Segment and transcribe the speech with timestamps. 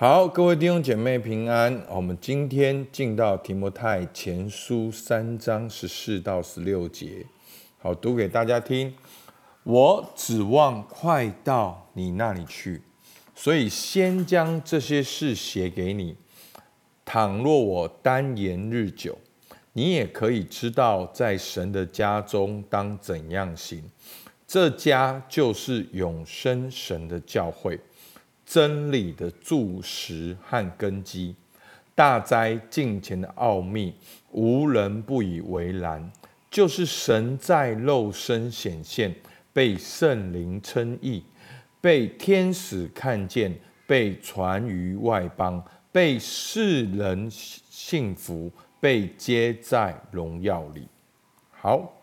[0.00, 1.84] 好，各位弟兄姐妹平安。
[1.90, 7.26] 我们今天进到提摩太前书三章十四到十六节，
[7.78, 8.94] 好，读给大家听。
[9.64, 12.80] 我指望快到你那里去，
[13.34, 16.14] 所以先将这些事写给你。
[17.04, 19.18] 倘若我单言日久，
[19.72, 23.82] 你也可以知道在神的家中当怎样行。
[24.46, 27.80] 这家就是永生神的教会。
[28.48, 31.36] 真理的柱石和根基，
[31.94, 33.92] 大灾近前的奥秘，
[34.32, 36.10] 无人不以为然。
[36.50, 39.14] 就是神在肉身显现，
[39.52, 41.22] 被圣灵称义，
[41.78, 43.54] 被天使看见，
[43.86, 50.88] 被传于外邦，被世人信服，被接在荣耀里。
[51.50, 52.00] 好，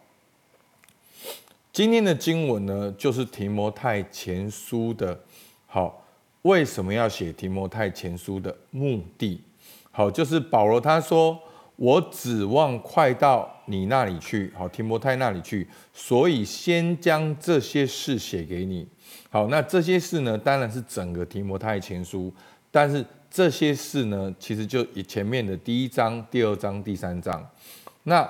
[1.73, 5.19] 今天的经文呢，就是提摩太前书的。
[5.65, 6.04] 好。
[6.45, 9.41] 为什么要写提摩太前书的目的？
[9.89, 11.39] 好，就是保罗他说
[11.75, 18.87] ：“我指望快到你那里去，好，提摩太那里去，所以先将这些事写给你。”
[19.31, 22.31] 好，那这些事呢，当然是整个提摩太前书，
[22.69, 27.43] 但是这些事呢，其实就以前面的第一章、第二章、第三章。
[28.03, 28.29] 那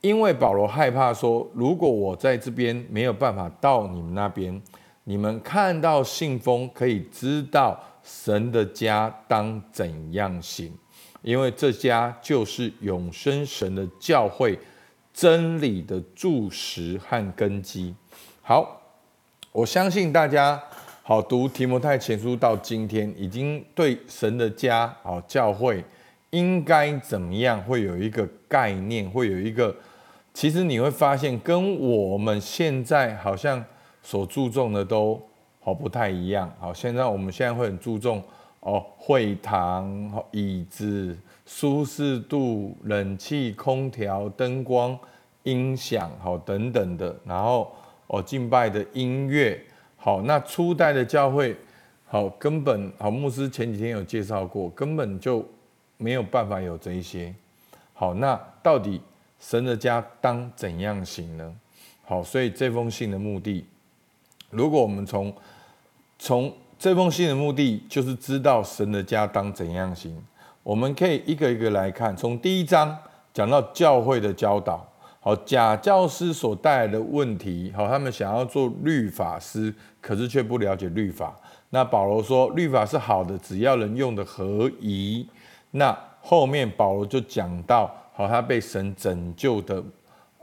[0.00, 4.60] 因为保罗害怕说，如果我在这边没有办法到你们那边。
[5.08, 10.72] 你们看到信封，可以知道神的家当怎样行，
[11.22, 14.58] 因为这家就是永生神的教会，
[15.14, 17.94] 真理的柱石和根基。
[18.42, 18.82] 好，
[19.52, 20.60] 我相信大家
[21.04, 25.84] 好读提摩太前书到今天，已经对神的家好教会
[26.30, 29.72] 应该怎么样会有一个概念，会有一个，
[30.34, 33.64] 其实你会发现跟我们现在好像。
[34.06, 35.20] 所注重的都
[35.58, 36.48] 好不太一样。
[36.60, 38.22] 好，现在我们现在会很注重
[38.60, 44.96] 哦，会堂、椅子、舒适度、冷气、空调、灯光、
[45.42, 47.16] 音响，好等等的。
[47.24, 47.74] 然后
[48.06, 49.60] 哦，敬拜的音乐，
[49.96, 51.56] 好，那初代的教会，
[52.06, 55.44] 好根本好，牧师前几天有介绍过，根本就
[55.96, 57.34] 没有办法有这一些。
[57.92, 59.00] 好，那到底
[59.40, 61.56] 神的家当怎样行呢？
[62.04, 63.66] 好，所以这封信的目的。
[64.50, 65.32] 如果我们从
[66.18, 70.16] 从这封信的目的就是知道神的家当怎样行，
[70.62, 72.16] 我们可以一个一个来看。
[72.16, 72.96] 从第一章
[73.32, 74.86] 讲到教会的教导，
[75.20, 81.34] 好假教师所带来的问题，好他们想要做律法师，可是却不了解律法。
[81.70, 85.26] 那保罗说律法是好的，只要人用的合宜。
[85.72, 89.82] 那后面保罗就讲到，好他被神拯救的。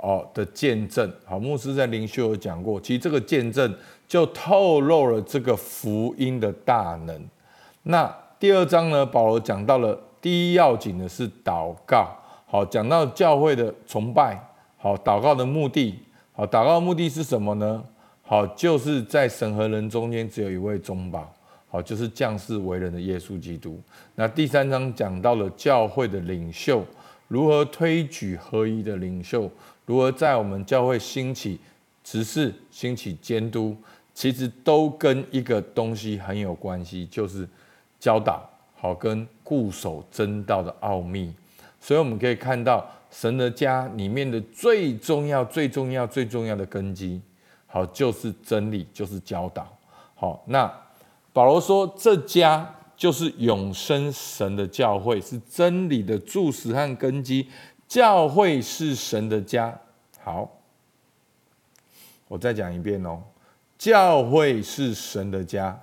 [0.04, 3.74] 哦的见证，好，牧师在灵修有讲过，其实这个见证
[4.06, 7.26] 就透露了这个福音的大能。
[7.84, 12.14] 那第二章呢，保罗讲到了第一要紧的是祷告，
[12.46, 14.38] 好，讲到教会的崇拜，
[14.76, 15.98] 好，祷告的目的，
[16.34, 17.82] 好，祷告目的是什么呢？
[18.24, 21.34] 好，就是在神和人中间只有一位中保，
[21.70, 23.80] 好，就是降世为人的耶稣基督。
[24.16, 26.84] 那第三章讲到了教会的领袖
[27.34, 29.50] 如何推举合一的领袖。
[29.88, 31.60] 如何在我们教会兴起
[32.04, 33.76] 执事、兴起监督，
[34.14, 37.50] 其实都跟一个东西很有关系，就是
[38.00, 41.34] 教导好跟固守真道的奥秘。
[41.80, 47.20] 所以我们可以看到神的家里面的最重要、最重要、最重要的根基，
[47.66, 49.68] 好就是真理，就是教导。
[50.14, 50.72] 好，那
[51.34, 57.48] 保罗说，这家就是永生神的教会，是真理的柱石和根基。
[57.88, 59.78] 教会是神的家。
[60.20, 60.50] 好，
[62.28, 63.22] 我再讲一遍哦。
[63.78, 65.80] 教会是神的家。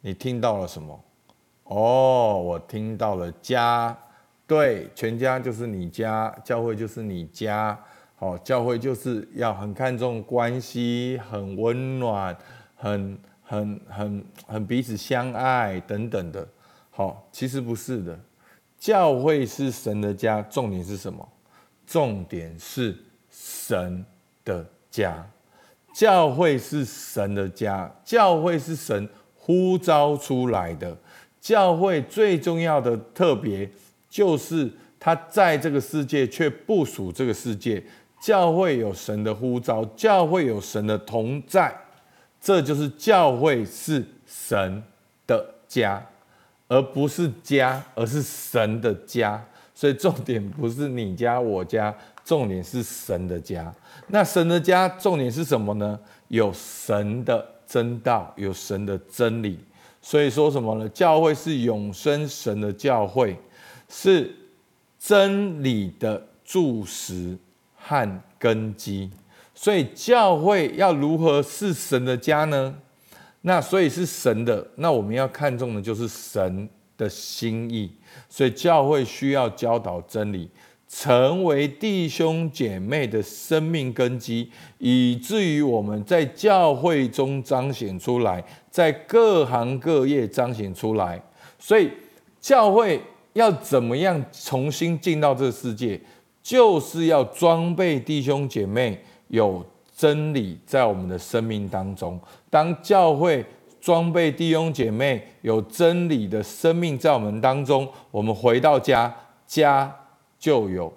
[0.00, 1.00] 你听到了什么？
[1.64, 3.96] 哦，我听到了家。
[4.46, 7.78] 对，全家就是你家，教会就是你家。
[8.16, 12.36] 好，教会就是要很看重关系，很温暖，
[12.76, 16.46] 很很很很彼此相爱等等的。
[16.96, 18.16] 好，其实不是的。
[18.78, 21.28] 教会是神的家，重点是什么？
[21.84, 22.96] 重点是
[23.28, 24.04] 神
[24.44, 25.28] 的家，
[25.92, 30.96] 教会是神的家，教会是神呼召出来的。
[31.40, 33.68] 教会最重要的特别
[34.08, 34.70] 就是
[35.00, 37.82] 他在这个世界却不属这个世界。
[38.22, 41.76] 教会有神的呼召，教会有神的同在，
[42.40, 44.82] 这就是教会是神
[45.26, 46.02] 的家，
[46.68, 49.44] 而不是家，而是神的家。
[49.74, 51.92] 所以重点不是你家我家，
[52.24, 53.74] 重点是神的家。
[54.06, 55.98] 那神的家重点是什么呢？
[56.28, 59.58] 有神的真道，有神的真理。
[60.00, 60.88] 所以说什么呢？
[60.90, 63.36] 教会是永生神的教会，
[63.88, 64.32] 是
[64.98, 67.36] 真理的柱石
[67.76, 69.10] 和根基。
[69.54, 72.76] 所以教会要如何是神的家呢？
[73.46, 77.90] 那所以是神的，那我们要看重的就是神的心意。
[78.26, 80.48] 所以教会需要教导真理，
[80.88, 91.22] 成为弟兄姐妹的生命根基，以至于我们在教会中彰显出来，在各行各业彰显出来。
[91.58, 91.90] 所以
[92.40, 92.98] 教会
[93.34, 96.00] 要怎么样重新进到这个世界，
[96.42, 98.98] 就是要装备弟兄姐妹。
[99.28, 99.64] 有
[99.96, 102.20] 真理在我们的生命当中，
[102.50, 103.46] 当教会
[103.80, 109.14] 装备弟兄姐妹有真理的生命在我们当中，我们回到家，
[109.46, 109.94] 家
[110.36, 110.92] 就有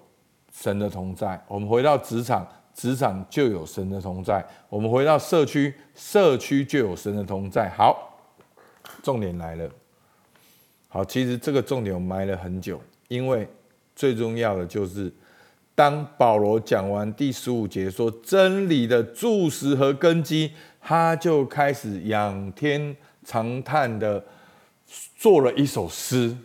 [0.51, 7.69] 神的同在；我们回到职场，职场就有神的同在；我们回到社区，社区就有神的同在。
[7.69, 8.17] 好，
[9.03, 9.69] 重点来了。
[10.87, 13.47] 好，其实这个重点我埋了很久，因为
[13.95, 15.13] 最重要的就是。
[15.77, 20.51] 当保罗讲完第十五节说真理的柱石和根基，
[20.81, 24.25] 他就开始仰天长叹的
[25.15, 26.35] 做了一首诗。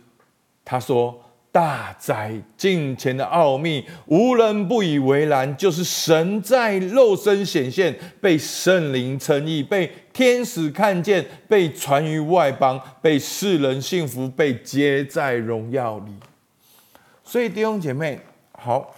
[0.63, 1.19] 他说
[1.51, 5.57] ：“大哉近前的奥秘，无人不以为然。
[5.57, 16.11] 就是神在肉身显现，被圣灵称义，被天使看见，被传于外邦，被世人信服，被接在荣耀里。”
[17.25, 18.19] 所以弟兄姐妹，
[18.51, 18.95] 好。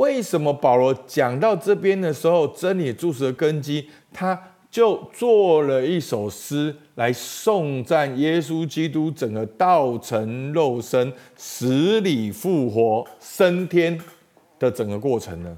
[0.00, 14.00] 为什么保罗讲到这边的时候，真理注释的根基，他就做了一首诗来颂赞耶稣基督整个道成肉身、死里复活、升天
[14.58, 15.54] 的整个过程呢？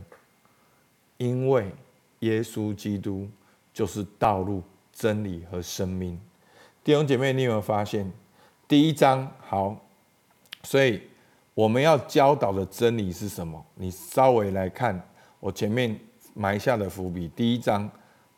[1.18, 1.70] 因为
[2.18, 3.28] 耶稣基督
[3.72, 4.60] 就是道路、
[4.92, 6.18] 真理和生命。
[6.82, 8.10] 弟兄姐妹，你有没有发现？
[8.66, 9.76] 第一章好，
[10.64, 11.00] 所以。
[11.54, 13.62] 我们要教导的真理是什么？
[13.75, 14.99] 你稍微来看
[15.38, 15.99] 我前面
[16.32, 17.31] 埋下的伏笔。
[17.37, 17.90] 第一章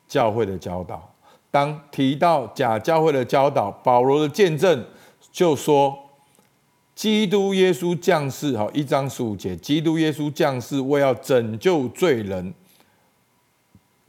[0.09, 1.09] 教会的教导，
[1.49, 4.85] 当提到假教会的教导，保罗的见证
[5.31, 5.97] 就说：
[6.97, 12.53] 基督耶稣降世，好一章十五节，基督耶稣降世为要拯救罪人。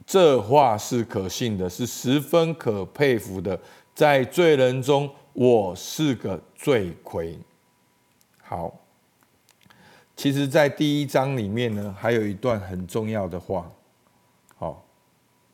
[0.04, 3.60] 这话是可信的，是十分可佩服的。
[3.94, 7.38] 在罪人中，我是个罪魁。
[8.42, 8.74] 好。
[10.16, 13.70] 其实，在第一章里面呢，还有一段很重要的话。
[14.56, 14.86] 好，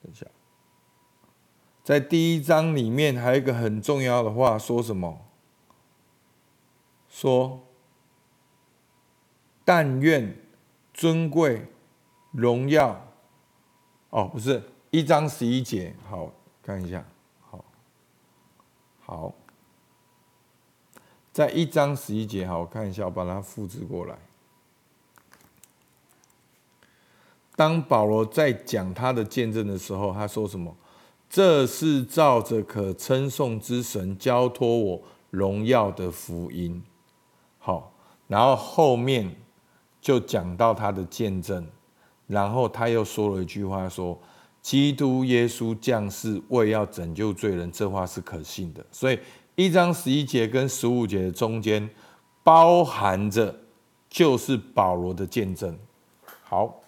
[0.00, 0.24] 等一下，
[1.82, 5.18] 在第一章里面还有一个很重要的话，说什么？
[7.08, 7.60] 说
[9.66, 10.36] ：“但愿
[10.94, 11.66] 尊贵
[12.30, 13.04] 荣耀。”
[14.10, 15.94] 哦，不是一章十一节。
[16.08, 16.30] 好，
[16.62, 17.04] 看一下。
[17.40, 17.64] 好，
[19.00, 19.34] 好，
[21.32, 22.46] 在一章十一节。
[22.46, 24.16] 好，我看一下，我把它复制过来。
[27.54, 30.74] 当保罗在讲他的见证的时候，他说什么？
[31.28, 35.00] 这是照着可称颂之神交托我
[35.30, 36.82] 荣耀的福音。
[37.58, 37.92] 好，
[38.26, 39.34] 然后后面
[40.00, 41.66] 就讲到他的见证，
[42.26, 44.18] 然后他又说了一句话，说
[44.60, 48.84] ：“基督耶稣降世为要拯救罪人。”这话是可信的。
[48.90, 49.18] 所以
[49.54, 51.88] 一章十一节跟十五节的中间
[52.42, 53.54] 包含着
[54.10, 55.78] 就是保罗的见证。
[56.42, 56.81] 好。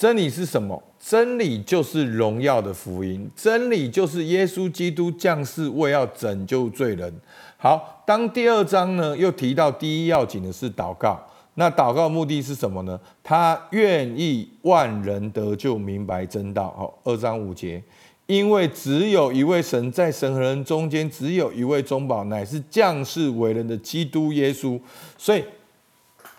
[0.00, 0.82] 真理是什么？
[0.98, 7.12] 真理就是荣耀的福音，真理就是耶稣基督降世为要拯救罪人。
[7.58, 11.22] 好，当第二章呢又提到第一要紧的是祷告，
[11.56, 12.98] 那祷告目的是什么呢？
[13.22, 16.74] 他愿意万人得救，明白真道。
[16.74, 17.82] 好，二章五节，
[18.24, 24.80] 因为只有一位神，在神和人中间，只有一位中保，乃是降世为人的基督耶稣。
[25.18, 25.44] 所以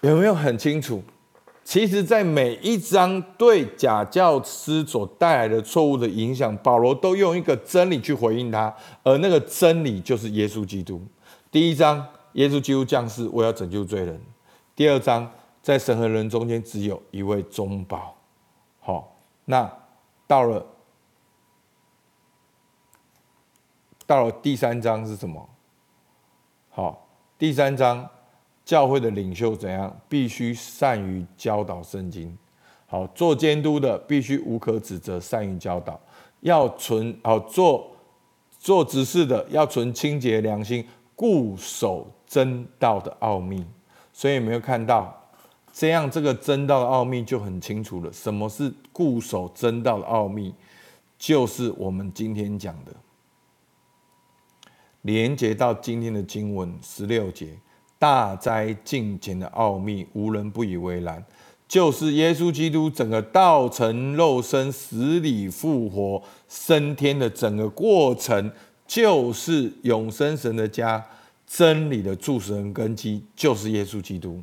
[0.02, 1.04] 有没有很清楚？
[1.72, 11.02] 其实，在每一章对假教师所带来的错误的影响，保罗都用一个真理去回应他，而那个真理就是耶稣基督。
[11.50, 14.18] 第一章，耶稣基督降世，我要拯救罪人；
[14.76, 18.18] 第二章，在神和人中间只有一位中保。
[18.82, 19.72] 好，那
[20.28, 20.66] 到了
[24.06, 25.48] 到了第三章是什么？
[26.70, 28.10] 好，第三章。
[28.72, 29.94] 教会的领袖怎样？
[30.08, 32.34] 必须善于教导圣经。
[32.88, 36.00] 好，做监督的必须无可指责，善于教导。
[36.40, 37.92] 要存好做
[38.58, 40.88] 做执事的要存清洁良心，
[41.18, 43.68] 固守真道的奥秘。
[44.14, 45.22] 所以有没有看到
[45.74, 48.10] 这样，这个真道的奥秘就很清楚了。
[48.14, 50.56] 什么是固守真道的奥秘？
[51.18, 52.94] 就是我们今天讲的
[55.02, 57.60] 连接到今天的经文十六节，
[58.02, 61.24] 大灾近前的奥秘，无人不以为然。
[61.68, 68.52] 就是耶稣基督整个道成肉身、死里复活、升天的整个过程，
[68.88, 71.06] 就是永生神的家、
[71.46, 74.42] 真理的柱石根基，就是耶稣基督。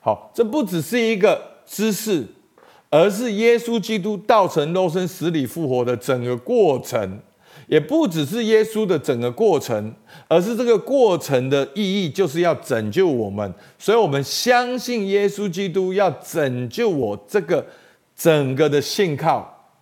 [0.00, 2.26] 好，这不只是一个知识，
[2.90, 7.18] 而是耶稣基督道成肉身、死里复活的整个过程。
[7.66, 9.94] 也不只是耶稣的整个过程，
[10.28, 17.24] 而是这个过程的意义就是要拯救我们，所以我们相信耶稣基督要拯救我。
[17.26, 17.66] 这个
[18.14, 19.72] 整个的信靠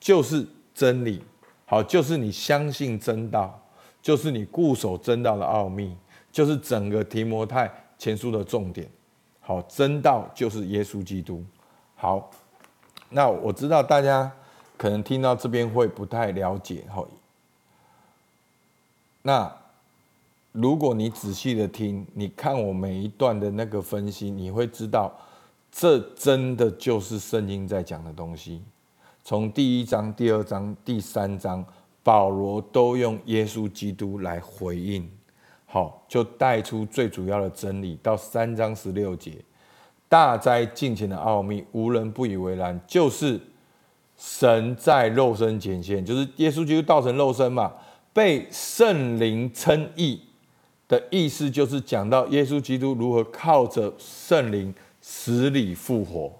[0.00, 1.22] 就是真理，
[1.64, 3.62] 好，就是你相信真道，
[4.02, 5.96] 就是你固守真道的奥秘，
[6.32, 8.88] 就是整个提摩太前书的重点。
[9.40, 11.44] 好，真道就是耶稣基督。
[11.94, 12.30] 好，
[13.10, 14.30] 那我知道大家。
[14.82, 17.06] 可能听到这边会不太了解哈，
[19.22, 19.56] 那
[20.50, 25.12] 如果你仔细的听，你看我每一段的那个分析，你会知道，
[25.70, 28.60] 这真的就是圣经在讲的东西。
[29.22, 31.64] 从第一章、第二章、第三章，
[32.02, 35.08] 保罗都用耶稣基督来回应，
[35.66, 37.96] 好，就带出最主要的真理。
[38.02, 39.36] 到三章十六节，
[40.08, 43.40] 大灾近前的奥秘，无人不以为然，就是。
[44.24, 47.72] 神在肉身显现，就是耶稣基督道成肉身嘛，
[48.12, 50.20] 被圣灵称义
[50.86, 56.32] 的意思，就是讲到耶稣基督如何靠着圣灵死里复活，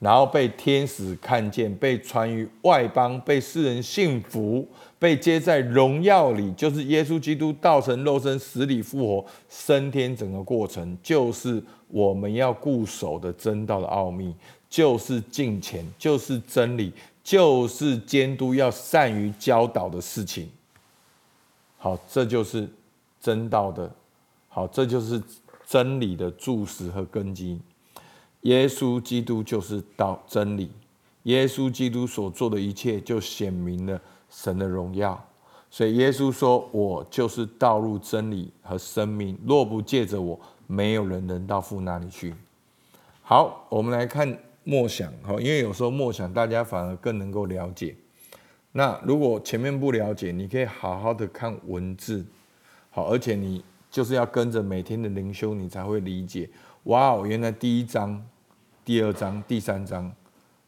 [0.00, 14.34] 然后被天使看见，被传于外邦，被世人信服，被接在荣耀里，就是耶稣基督道成肉身死里复活升天整个过程，就是我们要固守的真道的奥秘。
[14.68, 16.92] 就是敬虔，就是真理，
[17.24, 20.50] 就是监督要善于教导的事情。
[21.78, 22.68] 好，这就是
[23.20, 23.90] 真道的，
[24.48, 25.22] 好，这就是
[25.66, 27.58] 真理的注释和根基。
[28.42, 30.70] 耶稣基督就是道真理，
[31.22, 35.24] 耶稣基督所做的一切就显明了神的荣耀。
[35.70, 42.34] 所以耶稣说：“我就是道路、真理和生命，若不借着我，没有人能到父那里去。”
[43.22, 44.38] 好，我们来看。
[44.68, 47.96] 默想，好，因为有时候默想，大家反而更能够了解。
[48.72, 52.22] 那如果前面不了解，你可以好好的看文字，
[52.90, 56.50] 好，而且你就是要跟着每天的灵修，你才会理解。
[56.82, 58.22] 哇哦，原来第一章、
[58.84, 60.12] 第二章、第三章，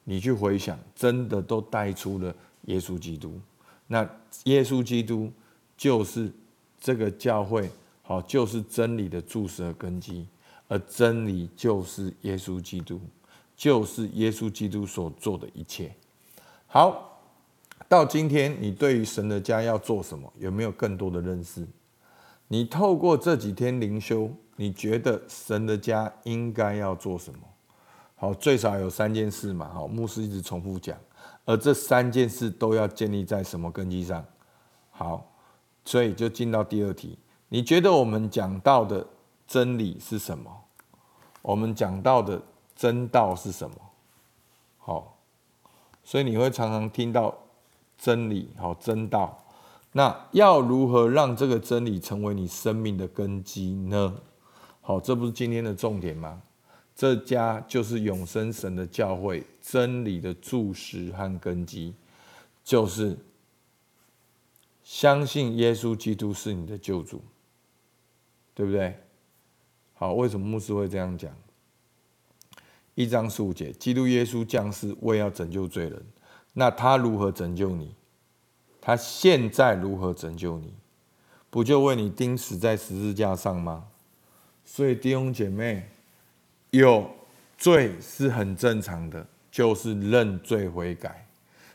[0.04, 3.38] 你去回想，真的都带出了耶稣基督。
[3.86, 4.08] 那
[4.44, 5.30] 耶稣基督
[5.76, 6.32] 就是
[6.80, 7.68] 这个教会，
[8.00, 10.26] 好，就是真理的注释和根基，
[10.68, 12.98] 而真理就是耶稣基督。
[13.60, 15.94] 就是耶稣基督所做的一切。
[16.66, 17.20] 好，
[17.90, 21.68] 到今天你对于神的家要做什么，有没有更多的认识？
[22.48, 27.40] 你透过这几天灵修，你觉得神的家应该要做什么？
[28.16, 29.70] 好，最少有三件事嘛。
[29.74, 30.96] 好，牧师一直重复讲，
[31.44, 34.24] 而这三件事都要建立在什么根基上？
[34.90, 35.30] 好，
[35.84, 37.18] 所以就进到第二题。
[37.50, 39.06] 你觉得我们讲到的
[39.46, 40.50] 真理是什么？
[41.42, 42.40] 我们讲到的。
[42.80, 43.76] 真道是什么？
[44.78, 45.18] 好，
[46.02, 47.36] 所以你会常常听到
[47.98, 49.44] 真理，好真道。
[49.92, 54.22] 那要如何让这个真理成为你生命的根基呢？
[54.80, 56.40] 好，这不是今天的重点吗？
[56.96, 61.94] 这家就是永生神的教会，真理的柱石和根基，
[62.64, 63.18] 就是
[64.82, 67.20] 相信耶稣基督是你的救主，
[68.54, 68.98] 对不对？
[69.92, 71.30] 好，为什么牧师会这样讲？
[73.00, 76.04] 一章十五节，基督耶稣降世为要拯救罪人，
[76.52, 77.94] 那他如何拯救你？
[78.78, 80.74] 他现在如何拯救你？
[81.48, 83.86] 不就为你钉死在十字架上吗？
[84.66, 85.88] 所以弟兄姐妹，
[86.72, 87.10] 有
[87.56, 91.26] 罪是很正常的，就是认罪悔改。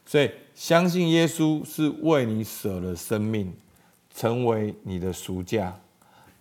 [0.05, 3.51] 所以相信耶稣是为你舍了生命，
[4.13, 5.79] 成为你的赎价。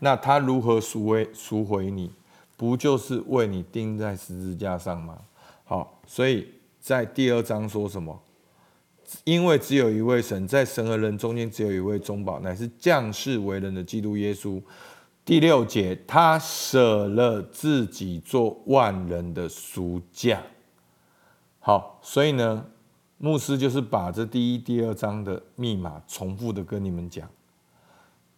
[0.01, 2.13] 那他如何赎回赎回你？
[2.57, 5.19] 不就是为你钉在十字架上吗？
[5.65, 6.49] 好，所以
[6.81, 8.21] 在第二章说什么？
[9.25, 14.63] 因为只有一位神，在神和人中间只有一位中保，乃是降世为人的基督耶稣。
[15.25, 20.43] 第六节，他舍了自己做万人的赎价。
[21.61, 22.67] 好，所以呢，
[23.19, 27.29] 牧师就是把这第一、第二章的密码重复的跟你们讲。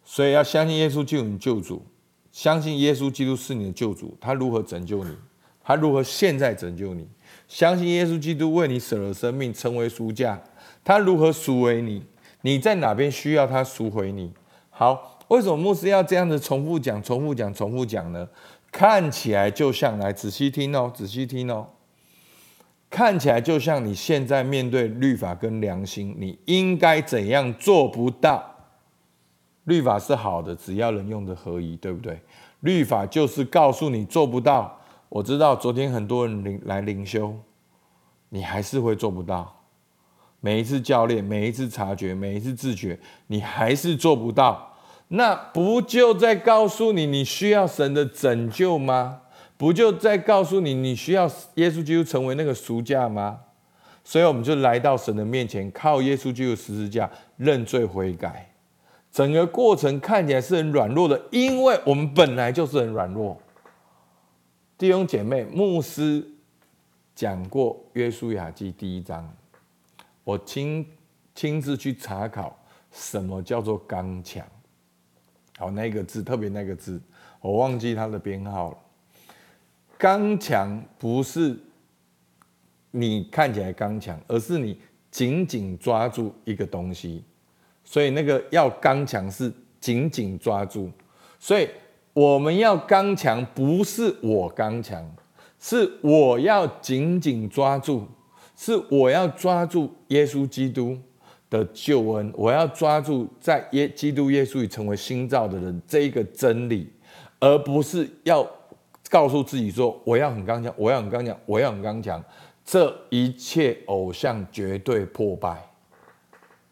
[0.05, 1.85] 所以要相信耶稣救你救主。
[2.37, 5.17] 相信耶稣基督是你的救主，他如何拯救你？
[5.65, 7.09] 他如何现在拯救你？
[7.49, 10.39] 相信耶稣基督为你舍了生命，成为赎价，
[10.85, 12.05] 他如何赎回你？
[12.43, 14.31] 你在哪边需要他赎回你？
[14.69, 18.29] 好，为什么牧师要这样子重复讲、重复讲、重复讲呢？
[18.71, 21.69] 看起来就像，来仔细听哦，仔细听哦，
[22.91, 28.56] 看起来就像你现在面对律法跟良心，你应该怎样做不到？
[29.67, 32.21] 律法是好的，只要人用的合宜，对不对？
[32.61, 34.77] 律法就是告诉你做不到。
[35.09, 37.33] 我知道昨天很多人来灵修，
[38.31, 39.53] 你还是会做不到。
[40.41, 44.75] 每一次教练，每一次察觉，每一次自觉，你还是做不到。
[45.09, 49.21] 那不就在告诉你，你需要神的拯救吗？
[49.57, 53.41] 不就在告诉你，你需要耶稣基督成为那个赎价吗？
[54.05, 58.49] 所以我们就来到神的面前，靠耶稣基督十字架认罪悔改。
[59.17, 63.41] 整个过程看起来是很软弱的，因为我们本来就是很软弱。
[64.77, 66.23] 弟兄姐妹，牧师
[67.15, 69.27] 讲过《约书亚记》第一章，
[70.23, 70.87] 我亲
[71.35, 72.55] 亲自去查考
[72.93, 74.47] 什么叫做刚强。
[75.57, 77.01] 好，那个字特别那个字，
[77.41, 78.77] 我忘记它的编号了。
[79.97, 81.59] 刚强不是
[82.91, 84.79] 你看起来刚强，而是你
[85.11, 87.25] 紧紧抓住一个东西。
[87.87, 89.51] 所以那个要刚强是
[89.81, 90.91] 紧紧抓住。
[91.41, 91.67] 所以
[92.13, 95.03] 我们要刚强，不是我刚强，
[95.59, 98.07] 是我要紧紧抓住，
[98.55, 100.99] 是我要抓住耶稣基督。
[101.49, 106.93] 的救恩，我要抓住在耶基督耶稣里成为新造的人这一个真理，
[107.39, 108.45] 而不是要
[109.09, 112.21] 告诉自己说我要很刚强，我要很刚强，我要很刚强。
[112.65, 115.65] 这一切偶像绝对破败。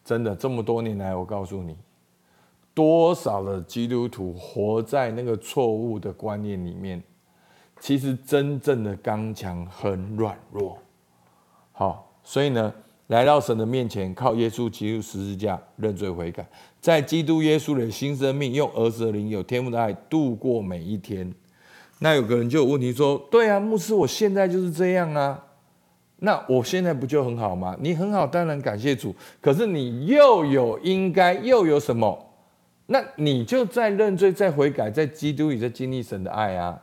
[0.05, 1.77] 真的，这么多年来，我告诉你，
[2.75, 7.03] 多少的基督徒活在那个错误的观念里面。
[7.81, 10.79] 其实真正的刚强很软弱。
[11.73, 12.73] 好，所以呢。
[13.09, 16.45] 来到神的面前，靠耶稣基督十字架认罪悔改，
[16.81, 21.31] 在基督耶稣的新生命，用儿子的灵，有天父的爱度过每一天。
[21.99, 25.45] 那有个人就有问题说：“对啊，牧师，我现在就是这样啊，
[26.25, 27.77] 那我现在不就很好吗？
[27.79, 29.15] 你很好，当然感谢主。
[29.41, 32.33] 可是你又有应该又有什么？
[32.87, 36.83] 那你就在认罪、在悔改、在基督里在经历神的爱啊。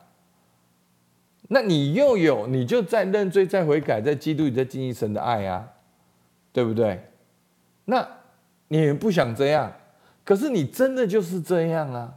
[1.50, 5.68] 那你又有，你就在认罪、在悔改、在基督里在经历神的爱啊。”
[6.54, 7.02] 对不对？
[7.86, 8.06] 那
[8.68, 9.72] 你不想这样，
[10.26, 12.14] 可是你真的就是这样啊？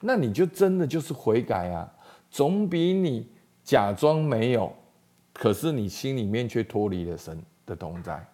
[0.00, 1.88] 那你就真的就是悔改啊，
[2.28, 3.28] 总比你
[3.62, 4.74] 假装没有，
[5.42, 8.24] 可是你心里面却脱离了神的同在。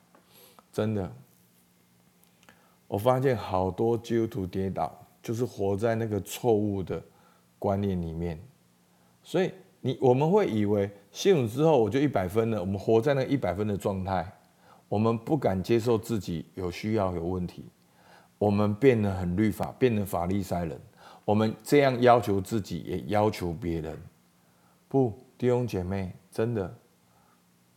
[0.71, 1.11] 真的，
[2.87, 7.03] 我发现好多基督徒跌倒，就是活在那个错误的
[7.59, 8.39] 观念里面。
[9.23, 14.31] 所以你我们会以为信主之后我就一百分了，我们活在那一百分的状态。
[14.87, 17.65] 我们不敢接受自己有需要有问题，
[18.37, 20.79] 我们变得很律法，变得法利赛人。
[21.25, 23.99] 我们这样要求自己，也要求别人。
[24.89, 26.75] 不，弟兄姐妹，真的，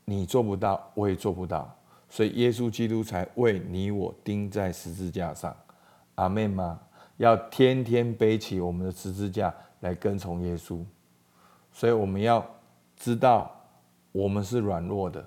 [0.06, 1.74] 你做不到，我也做不到。
[2.10, 5.56] 所以耶稣基督才为你我钉在十字架上。
[6.16, 6.80] 阿妹吗？
[7.18, 10.84] 要天天背起我们的十字架来跟从耶稣。
[11.72, 12.46] 所以我们要
[12.98, 13.50] 知道，
[14.12, 15.24] 我们是软弱的。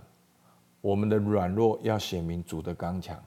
[0.81, 3.19] 我们的软弱要显明主的刚强，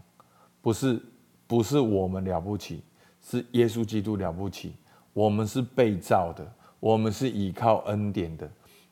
[0.61, 1.01] 不是
[1.47, 2.83] 不是我们了不起，
[3.19, 4.75] 是耶稣基督了不起。
[5.13, 6.45] 我们是被造的，
[6.79, 8.47] 我们是依靠恩典的。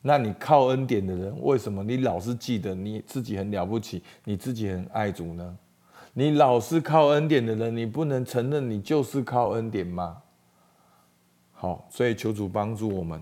[0.06, 5.58] 那你靠恩典的人，为什么你老是记得你自己很了不起，你自己很爱主呢？
[6.14, 10.18] 你老是靠恩典的人，你不能承认你就是靠恩典吗？
[11.52, 13.20] 好，所以求主帮助我们。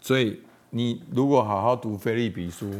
[0.00, 2.70] 所以你如果好好读菲利比书。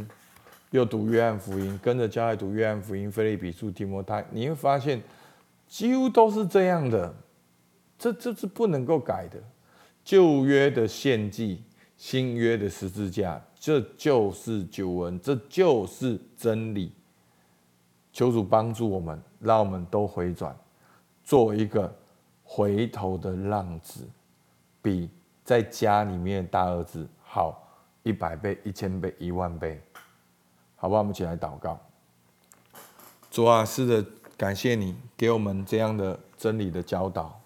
[0.72, 5.02] 又读约翰福音，跟着教爱读约翰福音、菲利比书、提摩太，你会发现
[5.66, 7.12] 几乎都是这样的。
[7.98, 9.42] 这这是不能够改的。
[10.04, 11.64] 旧约的献祭，
[12.00, 16.90] 新约的十字架，这就是救恩，这就是真理。
[18.10, 20.56] 求主帮助我们，让我们都回转，
[21.22, 21.94] 做一个
[22.42, 24.08] 回头的浪子，
[24.80, 25.10] 比
[25.44, 27.68] 在家里面大儿子好
[28.02, 29.78] 一百倍、一千倍、一万倍。
[30.76, 31.00] 好不好？
[31.00, 31.78] 我们一起来祷告。
[33.30, 37.38] 主啊，是的，感谢你给我们这样的真理的教导。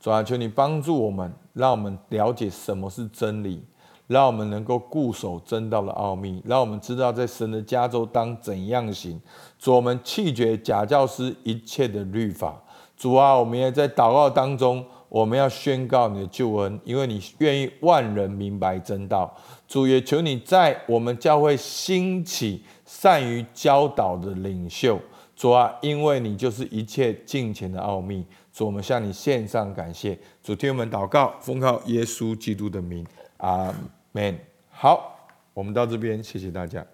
[0.00, 3.64] 主啊，求你帮助我们，让我们了解什么是真理，
[4.12, 9.20] 让我们能够固守真道的奥秘，让我们知道在神的家中当怎样行。
[9.58, 12.62] 主，我们弃绝假教师一切的律法。
[12.96, 19.34] 主啊，我们也在祷告当中，我们要宣告你的救恩，因为你愿意万人明白真道。
[19.66, 25.00] 主也求你在我们教会兴起善于教导的领袖。
[25.34, 28.24] 主啊，因为你就是一切尽虔的奥秘。
[28.52, 30.16] 主，我们向你献上感谢。
[30.42, 33.04] 主，听我们祷告，奉靠耶稣基督的名，
[33.38, 33.74] 阿。
[34.12, 34.38] man
[34.70, 36.86] 好，我们到这边，谢谢大家。